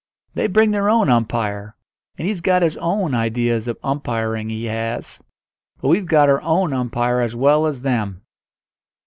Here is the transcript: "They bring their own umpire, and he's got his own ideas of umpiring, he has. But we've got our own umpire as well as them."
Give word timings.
"They 0.33 0.47
bring 0.47 0.71
their 0.71 0.89
own 0.89 1.11
umpire, 1.11 1.75
and 2.17 2.27
he's 2.27 2.41
got 2.41 2.63
his 2.63 2.75
own 2.77 3.13
ideas 3.13 3.67
of 3.67 3.77
umpiring, 3.83 4.49
he 4.49 4.65
has. 4.65 5.21
But 5.79 5.89
we've 5.89 6.07
got 6.07 6.27
our 6.27 6.41
own 6.41 6.73
umpire 6.73 7.21
as 7.21 7.35
well 7.35 7.67
as 7.67 7.83
them." 7.83 8.23